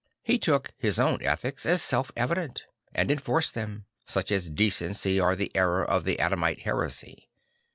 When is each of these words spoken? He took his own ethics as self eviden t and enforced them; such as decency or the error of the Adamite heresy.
He 0.23 0.39
took 0.39 0.73
his 0.79 0.97
own 0.99 1.21
ethics 1.21 1.63
as 1.63 1.79
self 1.83 2.11
eviden 2.17 2.55
t 2.55 2.63
and 2.91 3.11
enforced 3.11 3.53
them; 3.53 3.85
such 4.07 4.31
as 4.31 4.49
decency 4.49 5.21
or 5.21 5.35
the 5.35 5.51
error 5.53 5.85
of 5.85 6.05
the 6.05 6.17
Adamite 6.19 6.61
heresy. 6.61 7.29